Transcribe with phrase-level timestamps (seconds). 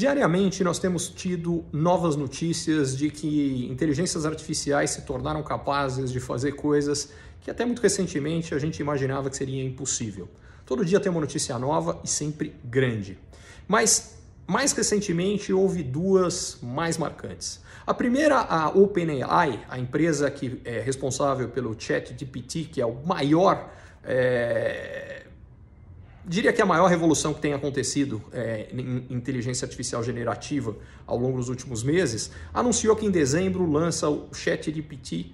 [0.00, 6.52] Diariamente nós temos tido novas notícias de que inteligências artificiais se tornaram capazes de fazer
[6.52, 7.12] coisas
[7.42, 10.26] que até muito recentemente a gente imaginava que seria impossível.
[10.64, 13.18] Todo dia tem uma notícia nova e sempre grande.
[13.68, 17.60] Mas mais recentemente houve duas mais marcantes.
[17.86, 23.70] A primeira, a OpenAI, a empresa que é responsável pelo ChatGPT, que é o maior
[24.02, 25.19] é,
[26.24, 31.38] diria que a maior revolução que tem acontecido é, em inteligência artificial generativa ao longo
[31.38, 35.32] dos últimos meses, anunciou que em dezembro lança o ChatGPT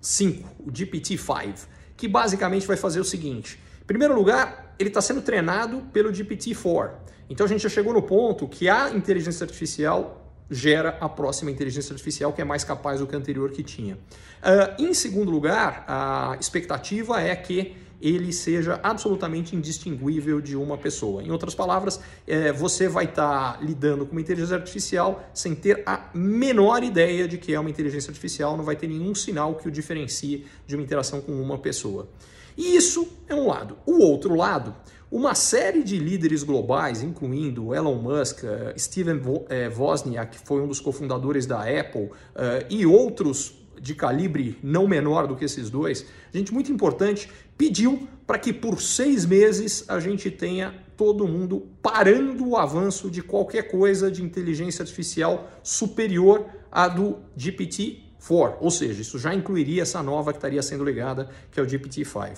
[0.00, 1.66] 5, o GPT-5,
[1.96, 6.92] que basicamente vai fazer o seguinte: em primeiro lugar, ele está sendo treinado pelo GPT-4.
[7.28, 11.92] Então a gente já chegou no ponto que a inteligência artificial gera a próxima inteligência
[11.92, 13.96] artificial que é mais capaz do que a anterior que tinha.
[13.96, 21.22] Uh, em segundo lugar, a expectativa é que ele seja absolutamente indistinguível de uma pessoa.
[21.22, 25.82] Em outras palavras, é, você vai estar tá lidando com uma inteligência artificial sem ter
[25.84, 29.68] a menor ideia de que é uma inteligência artificial, não vai ter nenhum sinal que
[29.68, 32.08] o diferencie de uma interação com uma pessoa.
[32.56, 33.78] E isso é um lado.
[33.86, 34.74] O outro lado,
[35.10, 40.66] uma série de líderes globais, incluindo Elon Musk, uh, Steven eh, Wozniak, que foi um
[40.66, 42.12] dos cofundadores da Apple, uh,
[42.68, 48.38] e outros de calibre não menor do que esses dois, gente muito importante, pediu para
[48.38, 54.10] que por seis meses a gente tenha todo mundo parando o avanço de qualquer coisa
[54.10, 57.18] de inteligência artificial superior à do
[58.20, 61.66] GPT-4, ou seja, isso já incluiria essa nova que estaria sendo legada, que é o
[61.66, 62.36] GPT-5.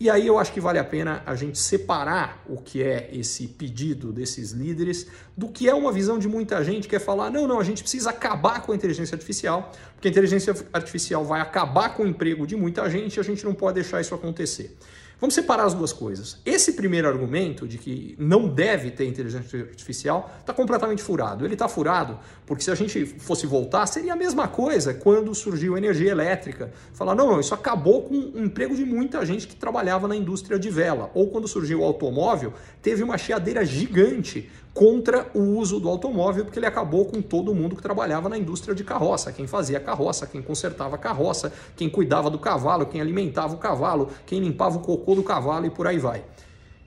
[0.00, 3.48] E aí eu acho que vale a pena a gente separar o que é esse
[3.48, 7.48] pedido desses líderes do que é uma visão de muita gente que é falar: não,
[7.48, 11.94] não, a gente precisa acabar com a inteligência artificial, porque a inteligência artificial vai acabar
[11.94, 14.76] com o emprego de muita gente e a gente não pode deixar isso acontecer.
[15.20, 16.38] Vamos separar as duas coisas.
[16.46, 21.44] Esse primeiro argumento de que não deve ter inteligência artificial está completamente furado.
[21.44, 25.74] Ele está furado porque se a gente fosse voltar, seria a mesma coisa quando surgiu
[25.74, 26.70] a energia elétrica.
[26.92, 30.56] Falar, não, não, isso acabou com o emprego de muita gente que trabalhava na indústria
[30.56, 31.10] de vela.
[31.12, 36.58] Ou quando surgiu o automóvel, teve uma cheadeira gigante contra o uso do automóvel, porque
[36.58, 40.40] ele acabou com todo mundo que trabalhava na indústria de carroça, quem fazia carroça, quem
[40.40, 45.22] consertava carroça, quem cuidava do cavalo, quem alimentava o cavalo, quem limpava o cocô do
[45.22, 46.22] cavalo e por aí vai.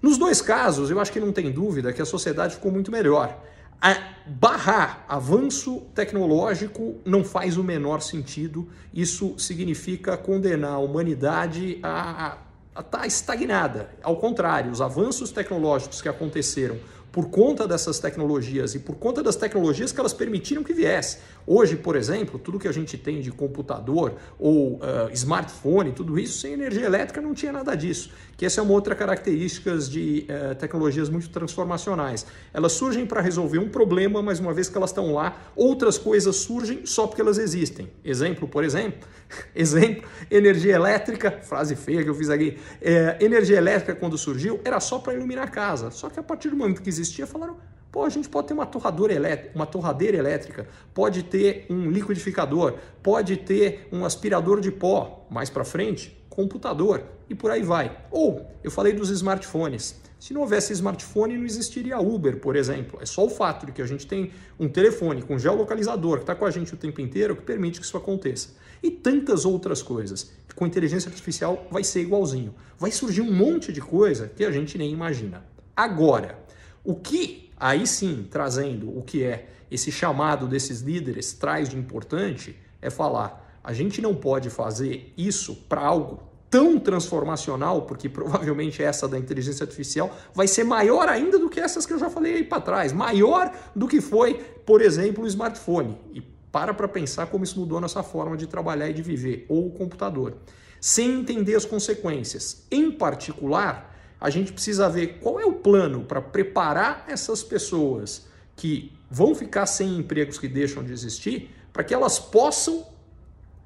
[0.00, 3.38] Nos dois casos, eu acho que não tem dúvida que a sociedade ficou muito melhor.
[3.80, 3.96] A
[4.26, 8.68] barrar avanço tecnológico não faz o menor sentido.
[8.94, 12.38] Isso significa condenar a humanidade a
[12.70, 13.90] estar tá estagnada.
[14.02, 16.76] Ao contrário, os avanços tecnológicos que aconteceram
[17.12, 21.18] por conta dessas tecnologias e por conta das tecnologias que elas permitiram que viesse.
[21.46, 24.80] Hoje, por exemplo, tudo que a gente tem de computador ou uh,
[25.12, 28.10] smartphone, tudo isso sem energia elétrica não tinha nada disso.
[28.36, 32.24] Que essa é uma outra característica de uh, tecnologias muito transformacionais.
[32.52, 36.36] Elas surgem para resolver um problema, mas uma vez que elas estão lá, outras coisas
[36.36, 37.90] surgem só porque elas existem.
[38.04, 39.06] Exemplo, por exemplo,
[39.54, 44.80] exemplo, energia elétrica, frase feia que eu fiz aqui, é, energia elétrica quando surgiu era
[44.80, 45.90] só para iluminar a casa.
[45.90, 47.56] Só que a partir do momento que existia, falaram
[47.92, 52.78] Pô, a gente pode ter uma torradora elétrica, uma torradeira elétrica, pode ter um liquidificador,
[53.02, 57.94] pode ter um aspirador de pó, mais para frente, computador e por aí vai.
[58.10, 60.00] Ou, eu falei dos smartphones.
[60.18, 62.98] Se não houvesse smartphone, não existiria Uber, por exemplo.
[63.02, 66.34] É só o fato de que a gente tem um telefone com geolocalizador que está
[66.34, 68.54] com a gente o tempo inteiro que permite que isso aconteça.
[68.82, 70.32] E tantas outras coisas.
[70.54, 72.54] Com inteligência artificial vai ser igualzinho.
[72.78, 75.44] Vai surgir um monte de coisa que a gente nem imagina.
[75.76, 76.38] Agora,
[76.84, 82.56] o que Aí sim, trazendo o que é esse chamado desses líderes traz de importante
[82.82, 89.06] é falar: a gente não pode fazer isso para algo tão transformacional, porque provavelmente essa
[89.06, 92.44] da inteligência artificial vai ser maior ainda do que essas que eu já falei aí
[92.44, 94.34] para trás, maior do que foi,
[94.66, 95.96] por exemplo, o smartphone.
[96.12, 99.68] E para para pensar como isso mudou nossa forma de trabalhar e de viver, ou
[99.68, 100.34] o computador.
[100.80, 102.66] Sem entender as consequências.
[102.72, 103.91] Em particular,
[104.22, 109.66] a gente precisa ver qual é o plano para preparar essas pessoas que vão ficar
[109.66, 112.86] sem empregos que deixam de existir, para que elas possam,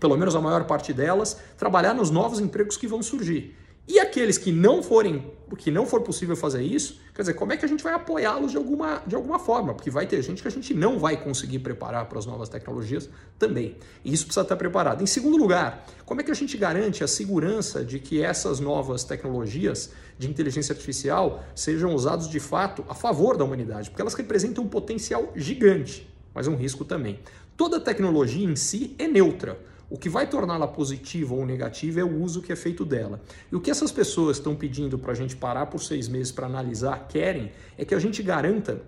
[0.00, 3.56] pelo menos a maior parte delas, trabalhar nos novos empregos que vão surgir.
[3.88, 7.56] E aqueles que não forem, que não for possível fazer isso, quer dizer, como é
[7.56, 9.74] que a gente vai apoiá-los de alguma, de alguma forma?
[9.74, 13.10] Porque vai ter gente que a gente não vai conseguir preparar para as novas tecnologias
[13.38, 13.76] também.
[14.04, 15.02] E isso precisa estar preparado.
[15.02, 19.02] Em segundo lugar, como é que a gente garante a segurança de que essas novas
[19.02, 23.90] tecnologias de inteligência artificial sejam usadas de fato a favor da humanidade?
[23.90, 27.18] Porque elas representam um potencial gigante, mas um risco também.
[27.56, 29.58] Toda tecnologia em si é neutra.
[29.90, 33.20] O que vai torná-la positiva ou negativa é o uso que é feito dela.
[33.50, 36.46] E o que essas pessoas estão pedindo para a gente parar por seis meses para
[36.46, 38.80] analisar, querem, é que a gente garanta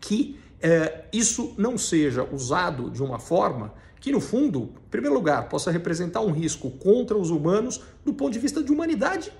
[0.00, 5.48] que é, isso não seja usado de uma forma que, no fundo, em primeiro lugar,
[5.48, 9.30] possa representar um risco contra os humanos do ponto de vista de humanidade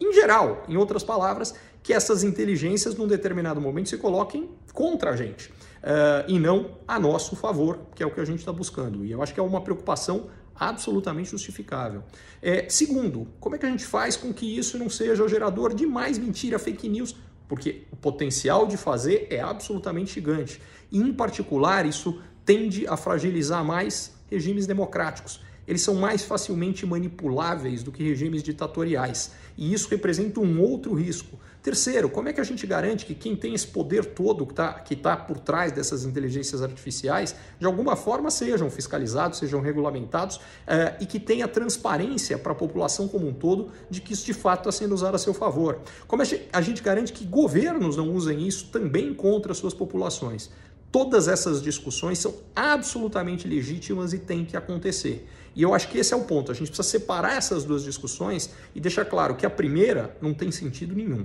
[0.00, 0.64] em geral.
[0.68, 5.50] Em outras palavras, que essas inteligências, num determinado momento, se coloquem contra a gente.
[5.50, 9.04] Uh, e não a nosso favor, que é o que a gente está buscando.
[9.04, 12.02] E eu acho que é uma preocupação absolutamente justificável.
[12.40, 15.74] É, segundo, como é que a gente faz com que isso não seja o gerador
[15.74, 17.16] de mais mentira, fake news?
[17.48, 20.60] Porque o potencial de fazer é absolutamente gigante.
[20.90, 25.40] E, em particular, isso tende a fragilizar mais regimes democráticos.
[25.66, 29.32] Eles são mais facilmente manipuláveis do que regimes ditatoriais.
[29.56, 31.38] E isso representa um outro risco.
[31.64, 34.74] Terceiro, como é que a gente garante que quem tem esse poder todo que está
[34.74, 40.94] que tá por trás dessas inteligências artificiais, de alguma forma sejam fiscalizados, sejam regulamentados uh,
[41.00, 44.68] e que tenha transparência para a população como um todo de que isso de fato
[44.68, 45.80] está sendo usado a seu favor?
[46.06, 46.22] Como
[46.52, 50.50] a gente garante que governos não usem isso também contra suas populações?
[50.92, 55.26] Todas essas discussões são absolutamente legítimas e têm que acontecer.
[55.56, 56.52] E eu acho que esse é o ponto.
[56.52, 60.52] A gente precisa separar essas duas discussões e deixar claro que a primeira não tem
[60.52, 61.24] sentido nenhum.